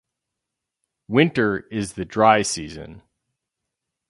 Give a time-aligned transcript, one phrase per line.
[1.07, 3.03] Winter is the dry season.